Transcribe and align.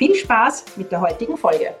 Viel 0.00 0.14
Spaß 0.14 0.64
mit 0.76 0.90
der 0.90 1.02
heutigen 1.02 1.36
Folge. 1.36 1.74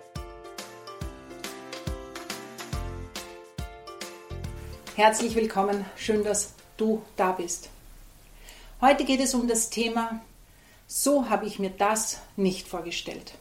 Herzlich 4.94 5.34
willkommen, 5.34 5.86
schön, 5.96 6.22
dass 6.22 6.52
du 6.76 7.00
da 7.16 7.32
bist. 7.32 7.70
Heute 8.82 9.06
geht 9.06 9.20
es 9.20 9.32
um 9.32 9.48
das 9.48 9.70
Thema, 9.70 10.20
so 10.86 11.30
habe 11.30 11.46
ich 11.46 11.58
mir 11.58 11.70
das 11.70 12.20
nicht 12.36 12.68
vorgestellt. 12.68 13.32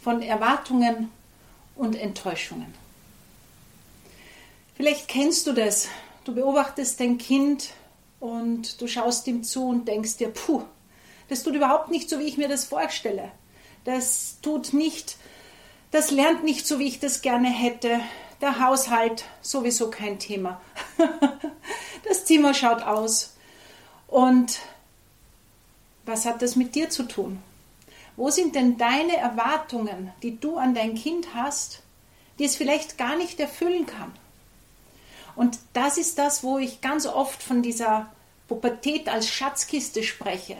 Von 0.00 0.22
Erwartungen 0.22 1.10
und 1.76 1.94
Enttäuschungen. 1.94 2.74
Vielleicht 4.74 5.06
kennst 5.06 5.46
du 5.46 5.52
das. 5.52 5.88
Du 6.24 6.34
beobachtest 6.34 6.98
dein 6.98 7.18
Kind 7.18 7.74
und 8.20 8.80
du 8.80 8.86
schaust 8.86 9.26
ihm 9.26 9.44
zu 9.44 9.68
und 9.68 9.86
denkst 9.86 10.16
dir, 10.16 10.30
puh, 10.30 10.62
das 11.28 11.42
tut 11.42 11.54
überhaupt 11.54 11.90
nicht 11.90 12.08
so, 12.08 12.18
wie 12.18 12.26
ich 12.26 12.38
mir 12.38 12.48
das 12.48 12.64
vorstelle 12.64 13.30
das 13.84 14.38
tut 14.42 14.72
nicht, 14.72 15.16
das 15.90 16.10
lernt 16.10 16.42
nicht 16.42 16.66
so, 16.66 16.78
wie 16.78 16.88
ich 16.88 16.98
das 16.98 17.22
gerne 17.22 17.48
hätte. 17.48 18.00
Der 18.40 18.58
Haushalt 18.58 19.24
sowieso 19.42 19.90
kein 19.90 20.18
Thema. 20.18 20.60
das 22.08 22.24
Zimmer 22.24 22.52
schaut 22.52 22.82
aus. 22.82 23.34
Und 24.08 24.58
was 26.04 26.26
hat 26.26 26.42
das 26.42 26.56
mit 26.56 26.74
dir 26.74 26.90
zu 26.90 27.04
tun? 27.04 27.42
Wo 28.16 28.30
sind 28.30 28.54
denn 28.54 28.76
deine 28.76 29.16
Erwartungen, 29.16 30.12
die 30.22 30.38
du 30.38 30.56
an 30.56 30.74
dein 30.74 30.94
Kind 30.94 31.34
hast, 31.34 31.82
die 32.38 32.44
es 32.44 32.56
vielleicht 32.56 32.98
gar 32.98 33.16
nicht 33.16 33.40
erfüllen 33.40 33.86
kann? 33.86 34.12
Und 35.36 35.58
das 35.72 35.98
ist 35.98 36.18
das, 36.18 36.44
wo 36.44 36.58
ich 36.58 36.80
ganz 36.80 37.06
oft 37.06 37.42
von 37.42 37.62
dieser 37.62 38.12
Pubertät 38.46 39.08
als 39.08 39.28
Schatzkiste 39.28 40.02
spreche. 40.02 40.56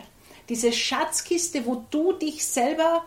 Diese 0.49 0.73
Schatzkiste, 0.73 1.65
wo 1.65 1.85
du 1.91 2.13
dich 2.13 2.45
selber 2.45 3.05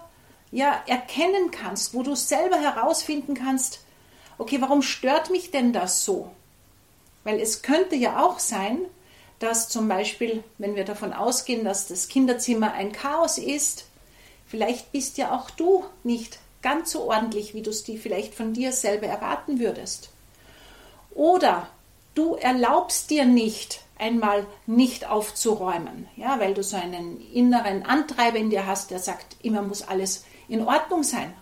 ja 0.51 0.83
erkennen 0.87 1.51
kannst, 1.51 1.95
wo 1.95 2.03
du 2.03 2.15
selber 2.15 2.57
herausfinden 2.57 3.35
kannst, 3.35 3.81
okay, 4.39 4.61
warum 4.61 4.83
stört 4.83 5.31
mich 5.31 5.51
denn 5.51 5.73
das 5.73 6.05
so? 6.05 6.31
Weil 7.25 7.41
es 7.41 7.63
könnte 7.63 7.97
ja 7.97 8.25
auch 8.25 8.39
sein, 8.39 8.79
dass 9.39 9.69
zum 9.69 9.89
Beispiel, 9.89 10.43
wenn 10.59 10.75
wir 10.75 10.85
davon 10.85 11.13
ausgehen, 11.13 11.65
dass 11.65 11.87
das 11.87 12.09
Kinderzimmer 12.09 12.73
ein 12.73 12.93
Chaos 12.93 13.39
ist, 13.39 13.87
vielleicht 14.47 14.93
bist 14.93 15.19
ja 15.19 15.37
auch 15.37 15.51
du 15.51 15.85
nicht 16.03 16.39
ganz 16.63 16.91
so 16.91 17.05
ordentlich, 17.05 17.55
wie 17.55 17.63
du 17.63 17.71
es 17.71 17.85
dir 17.85 17.99
vielleicht 17.99 18.35
von 18.35 18.53
dir 18.53 18.73
selber 18.73 19.07
erwarten 19.07 19.61
würdest. 19.61 20.11
Oder 21.11 21.69
du 22.15 22.35
erlaubst 22.35 23.11
dir 23.11 23.25
nicht, 23.25 23.83
einmal 23.99 24.47
nicht 24.67 25.09
aufzuräumen, 25.09 26.09
ja, 26.17 26.39
weil 26.41 26.55
du 26.55 26.63
so 26.63 26.77
einen 26.77 27.21
inneren 27.33 27.85
Antreiber 27.85 28.39
in 28.39 28.51
dir 28.51 28.67
hast, 28.67 28.91
der 28.91 28.99
sagt, 28.99 29.37
immer 29.43 29.63
muss 29.63 29.83
alles 29.83 30.25
in 30.49 30.67
Ordnung 30.67 31.03
sein. 31.03 31.33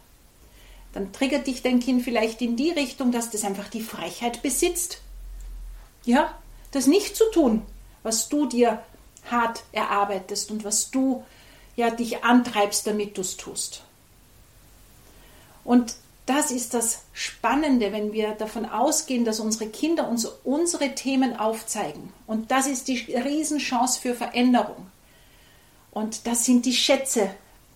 Dann 0.93 1.13
triggert 1.13 1.47
dich 1.47 1.63
dein 1.63 1.81
Kind 1.81 2.03
vielleicht 2.03 2.41
in 2.43 2.57
die 2.57 2.71
Richtung, 2.71 3.13
dass 3.13 3.31
das 3.31 3.45
einfach 3.45 3.69
die 3.69 3.83
Frechheit 3.83 4.43
besitzt. 4.43 4.99
Ja, 6.05 6.35
das 6.73 6.87
nicht 6.87 7.17
zu 7.17 7.25
tun, 7.33 7.63
was 8.03 8.29
du 8.29 8.47
dir 8.47 8.83
hart 9.31 9.63
erarbeitest 9.73 10.51
und 10.51 10.65
was 10.65 10.91
du 10.91 11.25
ja 11.75 11.91
dich 11.91 12.25
antreibst, 12.25 12.87
damit 12.87 13.17
du 13.17 13.21
es 13.21 13.37
tust. 13.37 13.83
Und 15.65 15.97
das 16.27 16.51
ist 16.51 16.75
das 16.75 17.03
Spannende, 17.13 17.93
wenn 17.93 18.13
wir 18.13 18.33
davon 18.33 18.67
ausgehen, 18.67 19.25
dass 19.25 19.39
unsere 19.39 19.69
Kinder 19.69 20.09
uns 20.09 20.27
unsere 20.45 20.95
Themen 20.95 21.39
aufzeigen. 21.39 22.13
Und 22.27 22.51
das 22.51 22.67
ist 22.67 22.89
die 22.89 23.15
Riesenchance 23.15 24.01
für 24.01 24.15
Veränderung. 24.15 24.91
Und 25.93 26.27
das 26.27 26.45
sind 26.45 26.67
die 26.67 26.73
Schätze, 26.73 27.31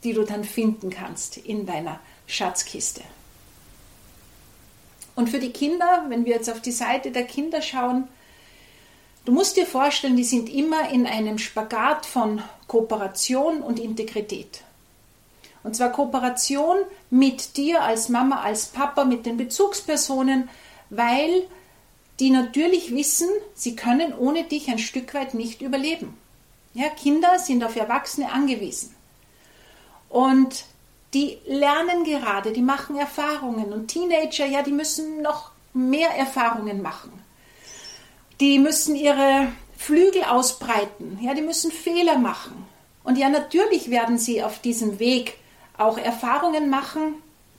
die 0.05 0.13
du 0.13 0.25
dann 0.25 0.45
finden 0.45 0.91
kannst 0.91 1.37
in 1.37 1.67
deiner 1.67 2.01
Schatzkiste. 2.27 3.03
Und 5.15 5.29
für 5.29 5.39
die 5.39 5.51
Kinder, 5.51 6.07
wenn 6.09 6.25
wir 6.25 6.35
jetzt 6.35 6.51
auf 6.51 6.61
die 6.61 6.73
Seite 6.73 7.11
der 7.11 7.25
Kinder 7.25 7.61
schauen, 7.61 8.09
du 9.25 9.33
musst 9.33 9.57
dir 9.57 9.67
vorstellen, 9.67 10.17
die 10.17 10.25
sind 10.25 10.49
immer 10.49 10.91
in 10.91 11.07
einem 11.07 11.39
Spagat 11.39 12.07
von 12.07 12.43
Kooperation 12.69 13.61
und 13.61 13.79
Integrität. 13.79 14.63
Und 15.63 15.77
zwar 15.77 15.93
Kooperation 15.93 16.79
mit 17.11 17.57
dir 17.57 17.83
als 17.83 18.09
Mama, 18.09 18.41
als 18.41 18.67
Papa, 18.67 19.05
mit 19.05 19.27
den 19.27 19.37
Bezugspersonen, 19.37 20.49
weil 20.89 21.47
die 22.19 22.31
natürlich 22.31 22.95
wissen, 22.95 23.29
sie 23.55 23.77
können 23.77 24.15
ohne 24.17 24.45
dich 24.45 24.71
ein 24.71 24.79
Stück 24.79 25.15
weit 25.15 25.35
nicht 25.35 25.61
überleben. 25.61 26.17
Ja, 26.73 26.89
Kinder 26.89 27.39
sind 27.39 27.65
auf 27.65 27.77
Erwachsene 27.77 28.31
angewiesen. 28.33 28.95
Und 30.11 30.65
die 31.15 31.39
lernen 31.47 32.05
gerade, 32.05 32.53
die 32.53 32.61
machen 32.61 32.97
Erfahrungen. 32.97 33.73
Und 33.73 33.89
Teenager, 33.89 34.47
ja, 34.47 34.63
die 34.63 34.73
müssen 34.73 35.23
noch 35.23 35.53
mehr 35.73 36.11
Erfahrungen 36.11 36.83
machen. 36.83 37.13
Die 38.41 38.59
müssen 38.59 38.95
ihre 38.95 39.49
Flügel 39.79 40.25
ausbreiten. 40.25 41.19
Ja, 41.23 41.33
die 41.33 41.43
müssen 41.43 41.71
Fehler 41.71 42.19
machen. 42.19 42.67
Und 43.03 43.17
ja, 43.17 43.29
natürlich 43.29 43.91
werden 43.91 44.19
sie 44.19 44.43
auf 44.43 44.59
diesem 44.59 44.99
Weg 44.99 45.39
auch 45.79 45.97
Erfahrungen 45.97 46.69
machen, 46.69 47.15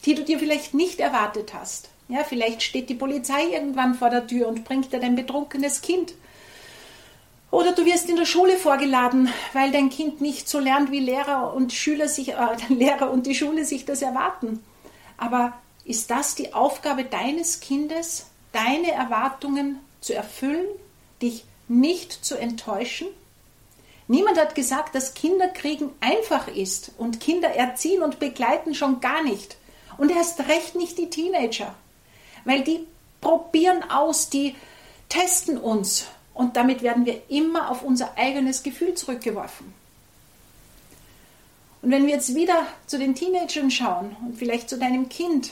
die 0.05 0.13
du 0.15 0.23
dir 0.23 0.37
vielleicht 0.37 0.73
nicht 0.73 0.99
erwartet 0.99 1.53
hast. 1.53 1.89
Ja, 2.07 2.23
vielleicht 2.23 2.61
steht 2.61 2.89
die 2.89 2.95
Polizei 2.95 3.45
irgendwann 3.51 3.95
vor 3.95 4.09
der 4.09 4.27
Tür 4.27 4.47
und 4.47 4.65
bringt 4.65 4.91
dir 4.91 4.99
dein 4.99 5.15
betrunkenes 5.15 5.81
Kind. 5.81 6.13
Oder 7.51 7.73
du 7.73 7.85
wirst 7.85 8.09
in 8.09 8.15
der 8.15 8.25
Schule 8.25 8.55
vorgeladen, 8.55 9.29
weil 9.51 9.71
dein 9.71 9.89
Kind 9.89 10.21
nicht 10.21 10.47
so 10.47 10.57
lernt, 10.57 10.89
wie 10.89 11.01
Lehrer 11.01 11.53
und 11.53 11.73
Schüler 11.73 12.07
sich, 12.07 12.29
äh, 12.29 12.55
Lehrer 12.69 13.11
und 13.11 13.27
die 13.27 13.35
Schule 13.35 13.65
sich 13.65 13.85
das 13.85 14.01
erwarten. 14.01 14.63
Aber 15.17 15.53
ist 15.83 16.09
das 16.09 16.35
die 16.35 16.53
Aufgabe 16.53 17.03
deines 17.03 17.59
Kindes, 17.59 18.27
deine 18.53 18.91
Erwartungen 18.91 19.79
zu 19.99 20.15
erfüllen, 20.15 20.65
dich 21.21 21.43
nicht 21.67 22.23
zu 22.23 22.37
enttäuschen? 22.37 23.07
Niemand 24.07 24.37
hat 24.39 24.55
gesagt, 24.55 24.95
dass 24.95 25.13
Kinderkriegen 25.13 25.89
einfach 25.99 26.47
ist 26.47 26.91
und 26.97 27.19
Kinder 27.19 27.49
erziehen 27.49 28.01
und 28.01 28.19
begleiten 28.19 28.75
schon 28.75 29.01
gar 29.01 29.23
nicht. 29.23 29.57
Und 29.97 30.09
erst 30.09 30.39
recht 30.47 30.75
nicht 30.75 30.97
die 30.97 31.09
Teenager. 31.09 31.75
Weil 32.45 32.63
die 32.63 32.87
probieren 33.19 33.89
aus, 33.89 34.29
die 34.29 34.55
testen 35.09 35.57
uns 35.57 36.07
und 36.41 36.57
damit 36.57 36.81
werden 36.81 37.05
wir 37.05 37.21
immer 37.29 37.69
auf 37.69 37.83
unser 37.83 38.17
eigenes 38.17 38.63
Gefühl 38.63 38.95
zurückgeworfen. 38.95 39.75
Und 41.83 41.91
wenn 41.91 42.07
wir 42.07 42.15
jetzt 42.15 42.33
wieder 42.33 42.65
zu 42.87 42.97
den 42.97 43.13
Teenagern 43.13 43.69
schauen 43.69 44.15
und 44.25 44.39
vielleicht 44.39 44.67
zu 44.67 44.79
deinem 44.79 45.07
Kind, 45.07 45.51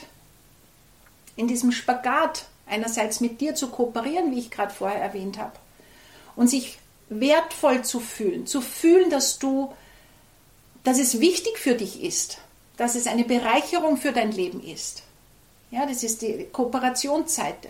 in 1.36 1.46
diesem 1.46 1.70
Spagat 1.70 2.46
einerseits 2.66 3.20
mit 3.20 3.40
dir 3.40 3.54
zu 3.54 3.68
kooperieren, 3.68 4.32
wie 4.32 4.40
ich 4.40 4.50
gerade 4.50 4.74
vorher 4.74 5.00
erwähnt 5.00 5.38
habe, 5.38 5.52
und 6.34 6.48
sich 6.48 6.78
wertvoll 7.08 7.82
zu 7.82 8.00
fühlen, 8.00 8.48
zu 8.48 8.60
fühlen, 8.60 9.10
dass 9.10 9.38
du, 9.38 9.72
dass 10.82 10.98
es 10.98 11.20
wichtig 11.20 11.56
für 11.56 11.76
dich 11.76 12.02
ist, 12.02 12.38
dass 12.78 12.96
es 12.96 13.06
eine 13.06 13.24
Bereicherung 13.24 13.96
für 13.96 14.10
dein 14.10 14.32
Leben 14.32 14.60
ist. 14.60 15.04
Ja, 15.70 15.86
das 15.86 16.02
ist 16.02 16.22
die 16.22 16.48
Kooperationsseite 16.50 17.68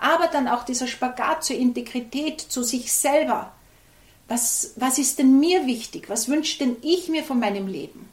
aber 0.00 0.28
dann 0.28 0.48
auch 0.48 0.64
dieser 0.64 0.86
Spagat 0.86 1.44
zur 1.44 1.56
Integrität, 1.56 2.40
zu 2.40 2.62
sich 2.62 2.92
selber. 2.92 3.52
Was, 4.28 4.72
was 4.76 4.98
ist 4.98 5.18
denn 5.18 5.38
mir 5.38 5.66
wichtig? 5.66 6.08
Was 6.08 6.28
wünscht 6.28 6.60
denn 6.60 6.76
ich 6.82 7.08
mir 7.08 7.22
von 7.22 7.38
meinem 7.38 7.66
Leben? 7.66 8.08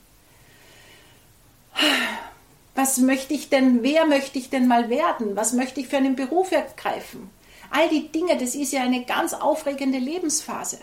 Was 2.75 2.97
möchte 2.97 3.33
ich 3.33 3.49
denn, 3.49 3.83
wer 3.83 4.05
möchte 4.05 4.37
ich 4.37 4.49
denn 4.49 4.67
mal 4.67 4.89
werden? 4.89 5.35
Was 5.35 5.53
möchte 5.53 5.79
ich 5.79 5.87
für 5.87 5.97
einen 5.97 6.15
Beruf 6.15 6.51
ergreifen? 6.51 7.29
All 7.69 7.87
die 7.89 8.09
Dinge, 8.09 8.37
das 8.37 8.55
ist 8.55 8.73
ja 8.73 8.81
eine 8.81 9.05
ganz 9.05 9.33
aufregende 9.33 9.97
Lebensphase. 9.97 10.79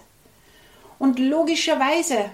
Und 0.99 1.19
logischerweise, 1.19 2.31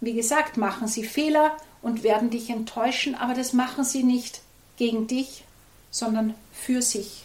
wie 0.00 0.14
gesagt, 0.14 0.56
machen 0.56 0.86
sie 0.86 1.04
Fehler 1.04 1.56
und 1.82 2.02
werden 2.04 2.30
dich 2.30 2.50
enttäuschen, 2.50 3.14
aber 3.14 3.34
das 3.34 3.52
machen 3.52 3.84
sie 3.84 4.04
nicht 4.04 4.42
gegen 4.76 5.06
dich, 5.06 5.44
sondern 5.90 6.34
für 6.52 6.82
sich. 6.82 7.24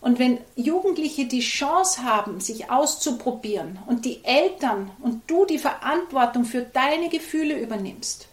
Und 0.00 0.18
wenn 0.18 0.38
Jugendliche 0.56 1.26
die 1.26 1.40
Chance 1.40 2.02
haben, 2.04 2.40
sich 2.40 2.70
auszuprobieren 2.70 3.78
und 3.86 4.06
die 4.06 4.24
Eltern 4.24 4.90
und 5.02 5.22
du 5.26 5.44
die 5.44 5.58
Verantwortung 5.58 6.44
für 6.44 6.62
deine 6.62 7.10
Gefühle 7.10 7.60
übernimmst, 7.60 8.26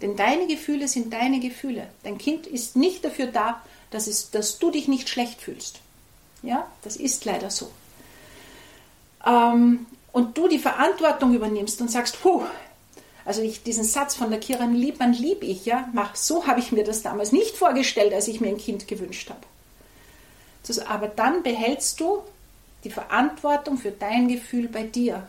Denn 0.00 0.16
deine 0.16 0.46
Gefühle 0.46 0.88
sind 0.88 1.12
deine 1.12 1.40
Gefühle. 1.40 1.88
Dein 2.04 2.18
Kind 2.18 2.46
ist 2.46 2.76
nicht 2.76 3.04
dafür 3.04 3.26
da, 3.26 3.60
dass, 3.90 4.06
es, 4.06 4.30
dass 4.30 4.58
du 4.58 4.70
dich 4.70 4.88
nicht 4.88 5.08
schlecht 5.08 5.42
fühlst. 5.42 5.80
Ja, 6.42 6.66
das 6.82 6.96
ist 6.96 7.24
leider 7.24 7.50
so. 7.50 7.70
Ähm, 9.26 9.86
und 10.12 10.38
du 10.38 10.48
die 10.48 10.58
Verantwortung 10.58 11.34
übernimmst 11.34 11.80
und 11.80 11.90
sagst, 11.90 12.22
puh, 12.22 12.42
also 13.24 13.42
ich, 13.42 13.62
diesen 13.62 13.84
Satz 13.84 14.14
von 14.14 14.30
der 14.30 14.40
Kira 14.40 14.64
Liebmann 14.64 15.12
lieb 15.12 15.42
ich, 15.42 15.66
ja, 15.66 15.88
mach, 15.92 16.16
so 16.16 16.46
habe 16.46 16.60
ich 16.60 16.72
mir 16.72 16.84
das 16.84 17.02
damals 17.02 17.32
nicht 17.32 17.56
vorgestellt, 17.56 18.14
als 18.14 18.28
ich 18.28 18.40
mir 18.40 18.48
ein 18.48 18.56
Kind 18.56 18.88
gewünscht 18.88 19.28
habe. 19.28 19.40
Aber 20.86 21.08
dann 21.08 21.42
behältst 21.42 22.00
du 22.00 22.22
die 22.84 22.90
Verantwortung 22.90 23.78
für 23.78 23.90
dein 23.90 24.28
Gefühl 24.28 24.68
bei 24.68 24.84
dir. 24.84 25.26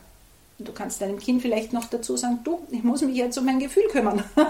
Und 0.60 0.68
du 0.68 0.74
kannst 0.74 1.02
deinem 1.02 1.20
Kind 1.20 1.42
vielleicht 1.42 1.74
noch 1.74 1.86
dazu 1.86 2.16
sagen, 2.18 2.40
du, 2.44 2.60
ich 2.70 2.84
muss 2.84 3.02
mich 3.02 3.16
jetzt 3.16 3.38
um 3.38 3.46
mein 3.46 3.60
Gefühl 3.60 3.88
kümmern. 3.92 4.24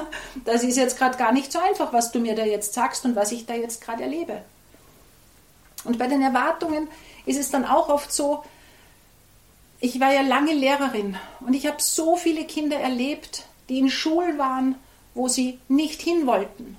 Das 0.45 0.63
ist 0.63 0.77
jetzt 0.77 0.97
gerade 0.97 1.17
gar 1.17 1.31
nicht 1.31 1.51
so 1.51 1.59
einfach, 1.59 1.93
was 1.93 2.11
du 2.11 2.19
mir 2.19 2.35
da 2.35 2.45
jetzt 2.45 2.73
sagst 2.73 3.05
und 3.05 3.15
was 3.15 3.31
ich 3.31 3.45
da 3.45 3.53
jetzt 3.53 3.81
gerade 3.81 4.03
erlebe. 4.03 4.41
Und 5.83 5.97
bei 5.97 6.07
den 6.07 6.21
Erwartungen 6.21 6.87
ist 7.25 7.39
es 7.39 7.49
dann 7.49 7.65
auch 7.65 7.89
oft 7.89 8.11
so, 8.11 8.43
ich 9.79 9.99
war 9.99 10.13
ja 10.13 10.21
lange 10.21 10.53
Lehrerin 10.53 11.17
und 11.39 11.53
ich 11.53 11.65
habe 11.65 11.81
so 11.81 12.15
viele 12.15 12.45
Kinder 12.45 12.77
erlebt, 12.77 13.45
die 13.67 13.79
in 13.79 13.89
Schulen 13.89 14.37
waren, 14.37 14.75
wo 15.13 15.27
sie 15.27 15.59
nicht 15.67 16.01
hin 16.01 16.27
wollten, 16.27 16.77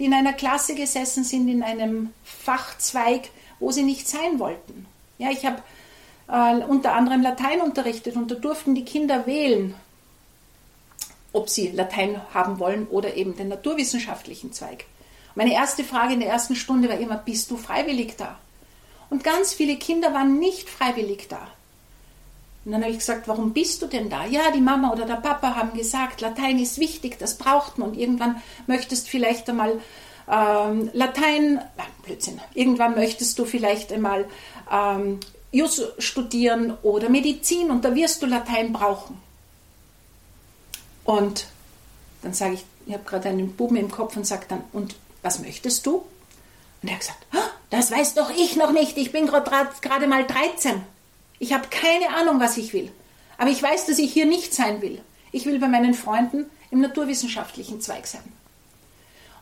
die 0.00 0.06
in 0.06 0.14
einer 0.14 0.32
Klasse 0.32 0.74
gesessen 0.74 1.24
sind, 1.24 1.46
in 1.46 1.62
einem 1.62 2.14
Fachzweig, 2.24 3.28
wo 3.58 3.70
sie 3.70 3.82
nicht 3.82 4.08
sein 4.08 4.38
wollten. 4.38 4.86
Ja, 5.18 5.30
ich 5.30 5.44
habe 5.44 5.62
äh, 6.26 6.64
unter 6.64 6.94
anderem 6.94 7.20
Latein 7.20 7.60
unterrichtet 7.60 8.16
und 8.16 8.30
da 8.30 8.34
durften 8.34 8.74
die 8.74 8.86
Kinder 8.86 9.26
wählen, 9.26 9.74
ob 11.34 11.50
sie 11.50 11.68
Latein 11.68 12.20
haben 12.32 12.58
wollen 12.58 12.88
oder 12.88 13.14
eben 13.14 13.36
den 13.36 13.48
naturwissenschaftlichen 13.48 14.54
Zweig. 14.54 14.86
Meine 15.34 15.52
erste 15.52 15.84
Frage 15.84 16.14
in 16.14 16.20
der 16.20 16.30
ersten 16.30 16.56
Stunde 16.56 16.88
war 16.88 16.98
immer, 16.98 17.18
bist 17.18 17.50
du 17.50 17.58
freiwillig 17.58 18.16
da? 18.16 18.38
Und 19.10 19.22
ganz 19.22 19.52
viele 19.52 19.76
Kinder 19.76 20.14
waren 20.14 20.38
nicht 20.38 20.70
freiwillig 20.70 21.28
da. 21.28 21.46
Und 22.64 22.72
dann 22.72 22.82
habe 22.82 22.92
ich 22.92 22.98
gesagt, 22.98 23.26
warum 23.26 23.52
bist 23.52 23.80
du 23.80 23.86
denn 23.86 24.10
da? 24.10 24.26
Ja, 24.26 24.50
die 24.50 24.60
Mama 24.60 24.92
oder 24.92 25.06
der 25.06 25.14
Papa 25.14 25.56
haben 25.56 25.72
gesagt, 25.76 26.20
Latein 26.20 26.58
ist 26.58 26.78
wichtig, 26.78 27.18
das 27.18 27.38
braucht 27.38 27.78
man. 27.78 27.90
Und 27.90 27.98
irgendwann 27.98 28.42
möchtest 28.66 29.08
vielleicht 29.08 29.48
einmal 29.48 29.80
ähm, 30.30 30.90
Latein, 30.92 31.58
äh, 31.58 31.82
Blödsinn, 32.04 32.40
irgendwann 32.54 32.94
möchtest 32.94 33.38
du 33.38 33.44
vielleicht 33.44 33.92
einmal 33.92 34.26
ähm, 34.70 35.20
Jus 35.52 35.82
studieren 35.98 36.76
oder 36.82 37.08
Medizin 37.08 37.70
und 37.70 37.84
da 37.84 37.94
wirst 37.94 38.22
du 38.22 38.26
Latein 38.26 38.72
brauchen. 38.72 39.20
Und 41.04 41.46
dann 42.22 42.34
sage 42.34 42.54
ich, 42.54 42.64
ich 42.86 42.92
habe 42.92 43.04
gerade 43.04 43.30
einen 43.30 43.56
Buben 43.56 43.76
im 43.76 43.90
Kopf 43.90 44.16
und 44.16 44.26
sage 44.26 44.44
dann, 44.48 44.62
und 44.72 44.94
was 45.22 45.40
möchtest 45.40 45.86
du? 45.86 46.04
Und 46.82 46.88
er 46.88 46.92
hat 46.92 47.00
gesagt, 47.00 47.26
das 47.70 47.90
weiß 47.90 48.14
doch 48.14 48.30
ich 48.30 48.56
noch 48.56 48.72
nicht, 48.72 48.96
ich 48.96 49.12
bin 49.12 49.26
gerade 49.26 50.06
mal 50.06 50.26
13. 50.26 50.82
Ich 51.40 51.52
habe 51.52 51.66
keine 51.68 52.10
Ahnung, 52.10 52.38
was 52.38 52.56
ich 52.56 52.72
will. 52.72 52.92
Aber 53.38 53.50
ich 53.50 53.60
weiß, 53.60 53.86
dass 53.86 53.98
ich 53.98 54.12
hier 54.12 54.26
nicht 54.26 54.54
sein 54.54 54.82
will. 54.82 55.00
Ich 55.32 55.46
will 55.46 55.58
bei 55.58 55.66
meinen 55.66 55.94
Freunden 55.94 56.46
im 56.70 56.80
naturwissenschaftlichen 56.80 57.80
Zweig 57.80 58.06
sein. 58.06 58.22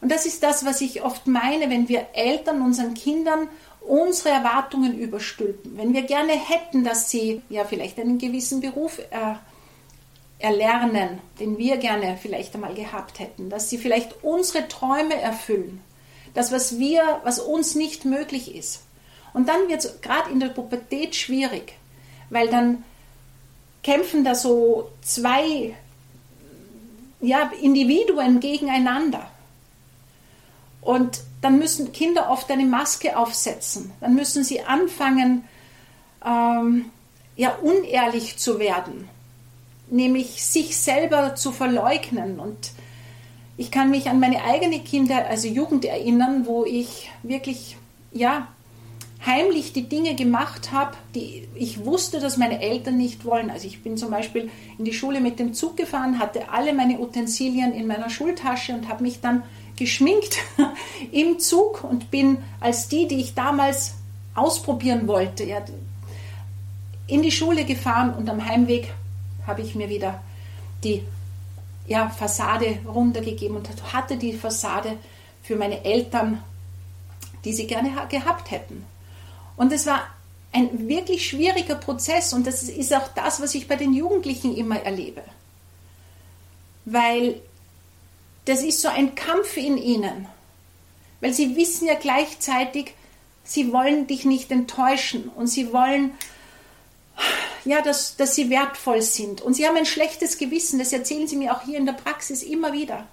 Und 0.01 0.11
das 0.11 0.25
ist 0.25 0.43
das, 0.43 0.65
was 0.65 0.81
ich 0.81 1.03
oft 1.03 1.27
meine, 1.27 1.69
wenn 1.69 1.89
wir 1.89 2.07
Eltern 2.15 2.63
unseren 2.63 2.95
Kindern 2.95 3.49
unsere 3.81 4.29
Erwartungen 4.31 4.99
überstülpen. 4.99 5.77
Wenn 5.77 5.93
wir 5.93 6.03
gerne 6.03 6.33
hätten, 6.33 6.85
dass 6.85 7.11
sie 7.11 7.43
ja 7.49 7.65
vielleicht 7.65 7.99
einen 7.99 8.19
gewissen 8.19 8.61
Beruf 8.61 8.99
äh, 8.99 9.35
erlernen, 10.39 11.19
den 11.41 11.59
wir 11.59 11.79
gerne 11.79 12.19
vielleicht 12.21 12.55
einmal 12.55 12.75
gehabt 12.75 13.19
hätten, 13.19 13.51
dass 13.51 13.71
sie 13.71 13.79
vielleicht 13.79 14.23
unsere 14.23 14.69
Träume 14.69 15.21
erfüllen, 15.21 15.81
das, 16.35 16.53
was 16.53 16.79
wir, 16.79 17.21
was 17.25 17.41
uns 17.41 17.75
nicht 17.75 18.05
möglich 18.05 18.55
ist. 18.55 18.83
Und 19.33 19.49
dann 19.49 19.69
wird 19.69 19.85
es 19.85 20.01
gerade 20.01 20.31
in 20.31 20.39
der 20.39 20.49
Pubertät 20.49 21.17
schwierig, 21.17 21.78
weil 22.31 22.49
dann 22.49 22.85
kämpfen 23.83 24.25
da 24.25 24.35
so 24.35 24.91
zwei 25.03 25.75
ja, 27.21 27.51
Individuen 27.61 28.41
gegeneinander. 28.41 29.31
Und 30.81 31.21
dann 31.41 31.59
müssen 31.59 31.93
Kinder 31.93 32.31
oft 32.31 32.51
eine 32.51 32.65
Maske 32.65 33.17
aufsetzen. 33.17 33.93
Dann 34.01 34.15
müssen 34.15 34.45
sie 34.45 34.63
anfangen, 34.63 35.45
ähm, 36.25 36.87
ja, 37.37 37.55
unehrlich 37.63 38.37
zu 38.39 38.59
werden, 38.59 39.09
nämlich 39.91 40.45
sich 40.45 40.77
selber 40.77 41.35
zu 41.37 41.53
verleugnen. 41.53 42.41
Und 42.41 42.73
ich 43.57 43.71
kann 43.71 43.91
mich 43.91 44.09
an 44.09 44.21
meine 44.21 44.43
eigene 44.45 44.81
Kinder, 44.81 45.27
also 45.27 45.47
Jugend 45.49 45.85
erinnern, 45.85 46.47
wo 46.47 46.65
ich 46.65 47.11
wirklich, 47.23 47.77
ja, 48.13 48.49
heimlich 49.27 49.73
die 49.73 49.89
Dinge 49.89 50.15
gemacht 50.15 50.71
habe, 50.73 50.97
die 51.15 51.49
ich 51.55 51.85
wusste, 51.85 52.21
dass 52.21 52.37
meine 52.37 52.61
Eltern 52.61 52.97
nicht 52.97 53.25
wollen. 53.25 53.51
Also 53.51 53.67
ich 53.67 53.83
bin 53.83 53.97
zum 53.97 54.11
Beispiel 54.11 54.51
in 54.79 54.85
die 54.85 54.93
Schule 54.93 55.21
mit 55.21 55.39
dem 55.39 55.55
Zug 55.55 55.77
gefahren, 55.77 56.19
hatte 56.19 56.51
alle 56.51 56.73
meine 56.73 57.01
Utensilien 57.01 57.73
in 57.73 57.87
meiner 57.87 58.11
Schultasche 58.11 58.75
und 58.75 58.89
habe 58.89 59.03
mich 59.03 59.21
dann 59.21 59.43
geschminkt 59.77 60.39
im 61.13 61.39
Zug 61.39 61.85
und 61.85 62.11
bin 62.11 62.39
als 62.61 62.89
die, 62.89 63.09
die 63.09 63.21
ich 63.21 63.35
damals 63.35 63.95
ausprobieren 64.35 65.09
wollte, 65.09 65.45
ja, 65.45 65.63
in 67.07 67.23
die 67.23 67.33
Schule 67.33 67.65
gefahren 67.65 68.15
und 68.15 68.29
am 68.29 68.45
Heimweg 68.45 68.93
habe 69.47 69.63
ich 69.63 69.75
mir 69.75 69.89
wieder 69.89 70.23
die 70.85 71.03
ja, 71.87 72.11
Fassade 72.11 72.79
runtergegeben 72.87 73.57
und 73.57 73.69
hatte 73.93 74.17
die 74.17 74.35
Fassade 74.35 74.97
für 75.43 75.57
meine 75.57 75.85
Eltern, 75.85 76.45
die 77.45 77.53
sie 77.53 77.67
gerne 77.67 77.91
gehabt 78.11 78.51
hätten. 78.51 78.85
Und 79.59 79.73
es 79.73 79.87
war 79.87 80.07
ein 80.53 80.89
wirklich 80.89 81.29
schwieriger 81.29 81.75
Prozess 81.75 82.33
und 82.33 82.47
das 82.47 82.63
ist 82.63 82.95
auch 82.95 83.09
das, 83.09 83.43
was 83.43 83.55
ich 83.55 83.69
bei 83.69 83.77
den 83.77 83.93
Jugendlichen 83.93 84.57
immer 84.57 84.81
erlebe. 84.81 85.23
Weil 86.87 87.41
das 88.47 88.63
ist 88.63 88.81
so 88.81 88.89
ein 88.89 89.15
Kampf 89.15 89.57
in 89.57 89.77
ihnen. 89.77 90.27
Weil 91.21 91.35
sie 91.35 91.57
wissen 91.57 91.87
ja 91.87 91.95
gleichzeitig, 91.95 92.95
sie 93.43 93.73
wollen 93.73 94.07
dich 94.07 94.25
nicht 94.25 94.51
enttäuschen 94.53 95.29
und 95.29 95.49
sie 95.49 95.73
wollen, 95.73 96.13
ja, 97.65 97.83
dass, 97.83 98.17
dass 98.17 98.37
sie 98.37 98.49
wertvoll 98.49 99.03
sind. 99.03 99.43
Und 99.43 99.55
sie 99.55 99.67
haben 99.67 99.77
ein 99.77 99.87
schlechtes 99.87 100.39
Gewissen, 100.39 100.79
das 100.79 100.93
erzählen 100.93 101.27
sie 101.27 101.37
mir 101.37 101.53
auch 101.53 101.63
hier 101.63 101.79
in 101.79 101.85
der 101.85 101.93
Praxis 101.95 102.45
immer 102.45 102.73
wieder. 102.73 103.07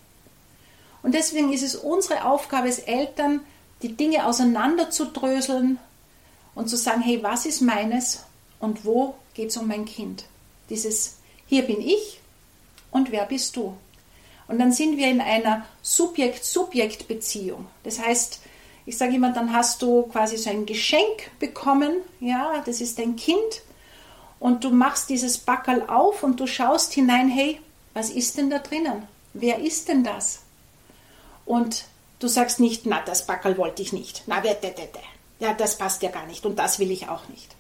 Und 1.02 1.16
deswegen 1.16 1.52
ist 1.52 1.64
es 1.64 1.76
unsere 1.76 2.24
Aufgabe 2.24 2.68
als 2.68 2.80
Eltern, 2.80 3.42
die 3.82 3.98
Dinge 3.98 4.26
auseinanderzudröseln 4.28 5.80
und 6.56 6.70
zu 6.70 6.78
sagen, 6.78 7.02
hey, 7.02 7.22
was 7.22 7.46
ist 7.46 7.62
meines 7.62 8.24
und 8.60 8.86
wo 8.86 9.16
geht 9.34 9.50
es 9.50 9.58
um 9.58 9.68
mein 9.68 9.86
Kind? 9.86 10.26
Dieses, 10.70 11.18
hier 11.46 11.64
bin 11.64 11.82
ich 11.82 12.20
und 12.92 13.12
wer 13.12 13.26
bist 13.26 13.56
du? 13.56 13.78
Und 14.48 14.60
dann 14.60 14.72
sind 14.72 14.98
wir 14.98 15.10
in 15.10 15.22
einer 15.22 15.66
Subjekt-Subjekt-Beziehung. 15.82 17.68
Das 17.84 18.00
heißt, 18.00 18.40
ich 18.86 18.98
sage 18.98 19.16
immer, 19.16 19.32
dann 19.32 19.54
hast 19.54 19.82
du 19.82 20.04
quasi 20.04 20.38
so 20.38 20.50
ein 20.50 20.66
Geschenk 20.66 21.32
bekommen, 21.40 21.98
ja, 22.20 22.62
das 22.66 22.82
ist 22.82 23.00
dein 23.00 23.16
Kind, 23.16 23.62
und 24.40 24.64
du 24.64 24.70
machst 24.70 25.10
dieses 25.10 25.38
Backel 25.40 25.84
auf 25.88 26.22
und 26.22 26.40
du 26.40 26.46
schaust 26.46 26.94
hinein, 26.94 27.30
hey, 27.30 27.60
was 27.94 28.10
ist 28.10 28.38
denn 28.38 28.50
da 28.50 28.60
drinnen? 28.60 29.08
Wer 29.34 29.60
ist 29.60 29.88
denn 29.88 30.04
das? 30.04 30.42
Und 31.46 31.86
du 32.20 32.28
sagst 32.28 32.60
nicht, 32.60 32.86
na, 32.86 33.02
das 33.02 33.26
Backel 33.26 33.58
wollte 33.58 33.82
ich 33.82 33.94
nicht. 33.94 34.24
Na, 34.28 34.44
wette, 34.44 34.68
wette 34.68 35.00
ja, 35.40 35.54
das 35.54 35.78
passt 35.78 36.02
ja 36.02 36.12
gar 36.12 36.26
nicht 36.26 36.46
und 36.46 36.58
das 36.60 36.80
will 36.80 36.92
ich 36.92 37.10
auch 37.10 37.28
nicht. 37.30 37.56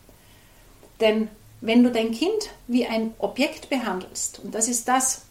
Denn 0.99 1.29
wenn 1.61 1.83
du 1.83 1.91
dein 1.91 2.11
Kind 2.11 2.49
wie 2.67 2.85
ein 2.85 3.13
Objekt 3.17 3.69
behandelst, 3.69 4.39
und 4.43 4.53
das 4.53 4.67
ist 4.67 4.87
das, 4.87 5.23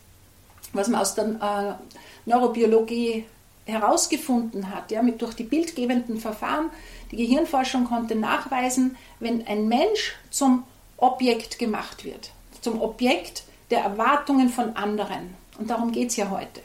was 0.73 0.89
man 0.89 1.01
aus 1.01 1.15
der 1.15 1.25
äh, 1.27 2.29
Neurobiologie 2.29 3.25
herausgefunden 3.67 4.75
hat, 4.75 4.91
ja, 4.91 5.03
mit 5.03 5.23
durch 5.23 5.35
die 5.35 5.45
bildgebenden 5.45 6.19
Verfahren, 6.19 6.71
die 7.11 7.17
Gehirnforschung 7.17 7.85
konnte 7.85 8.15
nachweisen, 8.15 8.97
wenn 9.21 9.47
ein 9.47 9.69
Mensch 9.69 10.17
zum 10.31 10.65
Objekt 10.97 11.59
gemacht 11.59 12.05
wird, 12.05 12.31
zum 12.61 12.83
Objekt 12.83 13.45
der 13.71 13.81
Erwartungen 13.81 14.49
von 14.49 14.77
anderen, 14.77 15.35
und 15.59 15.71
darum 15.71 15.93
geht 15.93 16.11
es 16.11 16.17
ja 16.17 16.31
heute, 16.31 16.61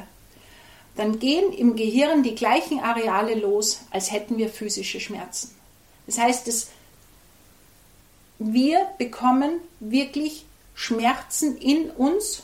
dann 0.95 1.19
gehen 1.19 1.53
im 1.53 1.75
Gehirn 1.75 2.24
die 2.24 2.36
gleichen 2.36 2.79
Areale 2.79 3.36
los, 3.36 3.81
als 3.91 4.12
hätten 4.12 4.38
wir 4.38 4.50
physische 4.50 5.00
Schmerzen. 5.00 5.58
Das 6.09 6.17
heißt, 6.17 6.47
dass 6.47 6.69
wir 8.39 8.87
bekommen 8.97 9.59
wirklich 9.79 10.45
Schmerzen 10.73 11.55
in 11.57 11.91
uns, 11.91 12.41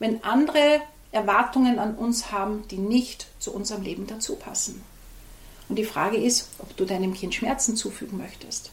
wenn 0.00 0.24
andere 0.24 0.80
Erwartungen 1.12 1.78
an 1.78 1.94
uns 1.94 2.32
haben, 2.32 2.66
die 2.68 2.78
nicht 2.78 3.28
zu 3.38 3.54
unserem 3.54 3.82
Leben 3.82 4.08
dazu 4.08 4.34
passen. 4.34 4.82
Und 5.68 5.76
die 5.76 5.84
Frage 5.84 6.16
ist, 6.16 6.48
ob 6.58 6.76
du 6.76 6.84
deinem 6.84 7.14
Kind 7.14 7.32
Schmerzen 7.32 7.76
zufügen 7.76 8.18
möchtest. 8.18 8.72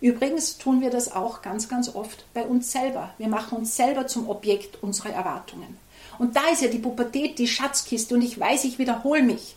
Übrigens 0.00 0.58
tun 0.58 0.80
wir 0.80 0.90
das 0.90 1.10
auch 1.10 1.42
ganz, 1.42 1.68
ganz 1.68 1.92
oft 1.92 2.32
bei 2.34 2.44
uns 2.44 2.70
selber. 2.70 3.10
Wir 3.18 3.26
machen 3.26 3.58
uns 3.58 3.74
selber 3.74 4.06
zum 4.06 4.28
Objekt 4.28 4.80
unserer 4.84 5.10
Erwartungen. 5.10 5.78
Und 6.20 6.36
da 6.36 6.46
ist 6.52 6.62
ja 6.62 6.68
die 6.68 6.78
Pubertät, 6.78 7.40
die 7.40 7.48
Schatzkiste 7.48 8.14
und 8.14 8.22
ich 8.22 8.38
weiß, 8.38 8.62
ich 8.62 8.78
wiederhole 8.78 9.24
mich. 9.24 9.56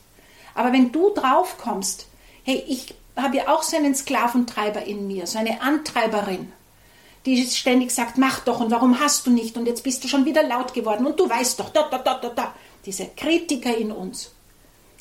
Aber 0.55 0.73
wenn 0.73 0.91
du 0.91 1.13
drauf 1.13 1.59
kommst, 1.59 2.07
hey, 2.43 2.63
ich 2.67 2.95
habe 3.15 3.37
ja 3.37 3.47
auch 3.49 3.63
so 3.63 3.75
einen 3.75 3.95
Sklaventreiber 3.95 4.83
in 4.83 5.07
mir, 5.07 5.27
so 5.27 5.39
eine 5.39 5.61
Antreiberin, 5.61 6.51
die 7.25 7.45
ständig 7.45 7.91
sagt, 7.91 8.17
mach 8.17 8.39
doch 8.39 8.59
und 8.59 8.71
warum 8.71 8.99
hast 8.99 9.27
du 9.27 9.31
nicht 9.31 9.57
und 9.57 9.65
jetzt 9.65 9.83
bist 9.83 10.03
du 10.03 10.07
schon 10.07 10.25
wieder 10.25 10.43
laut 10.43 10.73
geworden 10.73 11.05
und 11.05 11.19
du 11.19 11.29
weißt 11.29 11.59
doch, 11.59 11.69
da, 11.69 11.87
da, 11.89 11.99
da, 11.99 12.15
da, 12.15 12.29
da. 12.29 12.55
Diese 12.85 13.05
Kritiker 13.15 13.75
in 13.77 13.91
uns. 13.91 14.31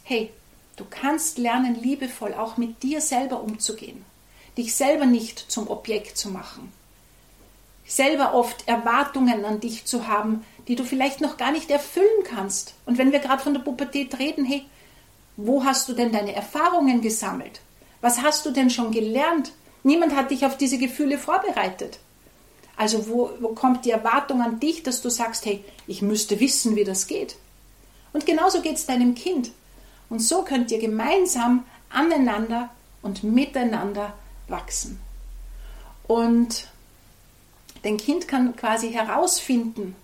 Hey, 0.02 0.30
du 0.76 0.84
kannst 0.88 1.38
lernen, 1.38 1.80
liebevoll 1.80 2.34
auch 2.34 2.58
mit 2.58 2.82
dir 2.82 3.00
selber 3.00 3.42
umzugehen. 3.42 4.04
Dich 4.58 4.74
selber 4.74 5.06
nicht 5.06 5.50
zum 5.50 5.68
Objekt 5.68 6.18
zu 6.18 6.28
machen. 6.28 6.72
Selber 7.86 8.34
oft 8.34 8.68
Erwartungen 8.68 9.44
an 9.44 9.60
dich 9.60 9.86
zu 9.86 10.06
haben, 10.06 10.44
die 10.68 10.76
du 10.76 10.84
vielleicht 10.84 11.22
noch 11.22 11.38
gar 11.38 11.52
nicht 11.52 11.70
erfüllen 11.70 12.24
kannst. 12.24 12.74
Und 12.84 12.98
wenn 12.98 13.12
wir 13.12 13.20
gerade 13.20 13.42
von 13.42 13.54
der 13.54 13.62
Pubertät 13.62 14.18
reden, 14.18 14.44
hey, 14.44 14.66
wo 15.36 15.64
hast 15.64 15.88
du 15.88 15.94
denn 15.94 16.12
deine 16.12 16.34
Erfahrungen 16.34 17.00
gesammelt? 17.00 17.60
Was 18.00 18.22
hast 18.22 18.46
du 18.46 18.50
denn 18.50 18.70
schon 18.70 18.92
gelernt? 18.92 19.52
Niemand 19.82 20.14
hat 20.14 20.30
dich 20.30 20.44
auf 20.46 20.56
diese 20.56 20.78
Gefühle 20.78 21.18
vorbereitet. 21.18 21.98
Also 22.76 23.08
wo, 23.08 23.30
wo 23.40 23.48
kommt 23.48 23.84
die 23.84 23.90
Erwartung 23.90 24.40
an 24.40 24.58
dich, 24.60 24.82
dass 24.82 25.02
du 25.02 25.10
sagst, 25.10 25.44
hey, 25.44 25.64
ich 25.86 26.00
müsste 26.00 26.40
wissen, 26.40 26.76
wie 26.76 26.84
das 26.84 27.06
geht? 27.06 27.36
Und 28.12 28.26
genauso 28.26 28.62
geht 28.62 28.76
es 28.76 28.86
deinem 28.86 29.14
Kind. 29.14 29.52
Und 30.08 30.20
so 30.20 30.42
könnt 30.42 30.70
ihr 30.70 30.78
gemeinsam 30.78 31.64
aneinander 31.90 32.70
und 33.02 33.22
miteinander 33.22 34.14
wachsen. 34.48 34.98
Und 36.06 36.68
dein 37.82 37.96
Kind 37.96 38.28
kann 38.28 38.56
quasi 38.56 38.92
herausfinden, 38.92 39.94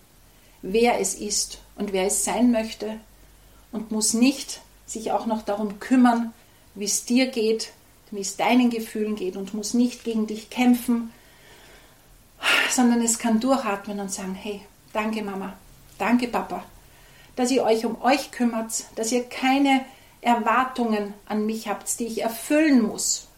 wer 0.62 1.00
es 1.00 1.14
ist 1.14 1.58
und 1.76 1.92
wer 1.92 2.06
es 2.06 2.24
sein 2.24 2.52
möchte 2.52 3.00
und 3.72 3.90
muss 3.90 4.14
nicht 4.14 4.60
sich 4.86 5.12
auch 5.12 5.26
noch 5.26 5.42
darum 5.42 5.80
kümmern, 5.80 6.32
wie 6.74 6.84
es 6.84 7.04
dir 7.04 7.26
geht, 7.26 7.72
wie 8.10 8.20
es 8.20 8.36
deinen 8.36 8.70
Gefühlen 8.70 9.16
geht 9.16 9.36
und 9.36 9.54
muss 9.54 9.74
nicht 9.74 10.04
gegen 10.04 10.26
dich 10.26 10.50
kämpfen, 10.50 11.12
sondern 12.70 13.02
es 13.02 13.18
kann 13.18 13.40
durchatmen 13.40 14.00
und 14.00 14.12
sagen, 14.12 14.34
hey, 14.34 14.60
danke 14.92 15.22
Mama, 15.22 15.56
danke 15.98 16.28
Papa, 16.28 16.64
dass 17.34 17.50
ihr 17.50 17.64
euch 17.64 17.84
um 17.84 18.00
euch 18.02 18.30
kümmert, 18.30 18.84
dass 18.94 19.12
ihr 19.12 19.24
keine 19.24 19.84
Erwartungen 20.20 21.14
an 21.26 21.46
mich 21.46 21.68
habt, 21.68 21.98
die 21.98 22.06
ich 22.06 22.22
erfüllen 22.22 22.82
muss. 22.82 23.28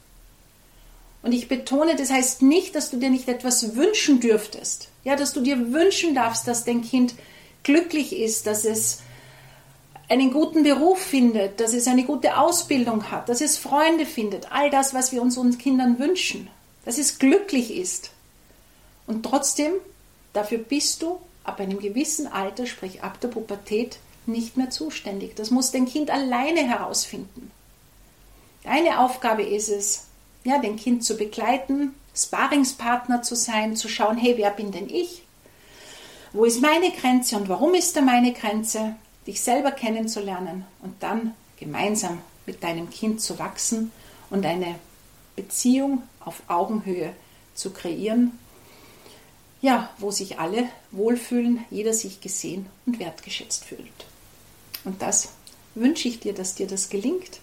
Und 1.22 1.32
ich 1.32 1.48
betone, 1.48 1.96
das 1.96 2.10
heißt 2.10 2.42
nicht, 2.42 2.74
dass 2.74 2.90
du 2.90 2.98
dir 2.98 3.10
nicht 3.10 3.28
etwas 3.28 3.74
wünschen 3.74 4.20
dürftest. 4.20 4.88
Ja, 5.04 5.16
dass 5.16 5.32
du 5.32 5.40
dir 5.40 5.72
wünschen 5.72 6.14
darfst, 6.14 6.46
dass 6.46 6.64
dein 6.64 6.82
Kind 6.82 7.14
glücklich 7.64 8.16
ist, 8.16 8.46
dass 8.46 8.64
es 8.64 9.00
einen 10.08 10.32
guten 10.32 10.62
Beruf 10.62 10.98
findet, 10.98 11.60
dass 11.60 11.74
es 11.74 11.86
eine 11.86 12.04
gute 12.04 12.38
Ausbildung 12.38 13.10
hat, 13.10 13.28
dass 13.28 13.40
es 13.40 13.58
Freunde 13.58 14.06
findet, 14.06 14.50
all 14.50 14.70
das, 14.70 14.94
was 14.94 15.12
wir 15.12 15.20
unseren 15.20 15.56
Kindern 15.58 15.98
wünschen, 15.98 16.48
dass 16.84 16.98
es 16.98 17.18
glücklich 17.18 17.74
ist. 17.76 18.10
Und 19.06 19.24
trotzdem, 19.24 19.72
dafür 20.32 20.58
bist 20.58 21.02
du 21.02 21.18
ab 21.44 21.60
einem 21.60 21.78
gewissen 21.78 22.26
Alter, 22.26 22.66
sprich 22.66 23.02
ab 23.02 23.20
der 23.20 23.28
Pubertät, 23.28 23.98
nicht 24.26 24.56
mehr 24.56 24.70
zuständig. 24.70 25.34
Das 25.36 25.50
muss 25.50 25.72
dein 25.72 25.86
Kind 25.86 26.10
alleine 26.10 26.66
herausfinden. 26.66 27.50
Deine 28.64 29.00
Aufgabe 29.00 29.42
ist 29.42 29.68
es, 29.68 30.04
ja, 30.44 30.58
dein 30.58 30.76
Kind 30.76 31.04
zu 31.04 31.16
begleiten, 31.16 31.94
Sparingspartner 32.14 33.22
zu 33.22 33.34
sein, 33.34 33.76
zu 33.76 33.88
schauen, 33.88 34.16
hey, 34.16 34.34
wer 34.36 34.50
bin 34.50 34.72
denn 34.72 34.90
ich? 34.90 35.22
Wo 36.32 36.44
ist 36.44 36.60
meine 36.60 36.90
Grenze 36.90 37.36
und 37.36 37.48
warum 37.48 37.74
ist 37.74 37.96
da 37.96 38.02
meine 38.02 38.32
Grenze? 38.32 38.96
Dich 39.28 39.40
selber 39.42 39.70
kennenzulernen 39.70 40.64
und 40.80 41.02
dann 41.02 41.34
gemeinsam 41.60 42.20
mit 42.46 42.64
deinem 42.64 42.90
Kind 42.90 43.20
zu 43.20 43.38
wachsen 43.38 43.92
und 44.30 44.44
eine 44.44 44.74
Beziehung 45.36 46.02
auf 46.18 46.42
Augenhöhe 46.48 47.12
zu 47.54 47.70
kreieren, 47.70 48.38
ja, 49.60 49.90
wo 49.98 50.10
sich 50.10 50.38
alle 50.38 50.68
wohlfühlen, 50.92 51.64
jeder 51.70 51.92
sich 51.92 52.20
gesehen 52.20 52.66
und 52.86 52.98
wertgeschätzt 52.98 53.64
fühlt. 53.64 54.06
Und 54.84 55.02
das 55.02 55.28
wünsche 55.74 56.08
ich 56.08 56.20
dir, 56.20 56.32
dass 56.32 56.54
dir 56.54 56.66
das 56.66 56.88
gelingt. 56.88 57.40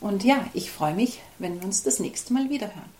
Und 0.00 0.24
ja, 0.24 0.46
ich 0.54 0.70
freue 0.70 0.94
mich, 0.94 1.20
wenn 1.38 1.58
wir 1.58 1.66
uns 1.66 1.82
das 1.82 1.98
nächste 1.98 2.32
Mal 2.32 2.48
wiederhören. 2.48 2.99